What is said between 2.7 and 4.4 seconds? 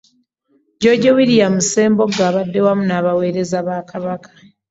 n'abaweereza ba Kabaka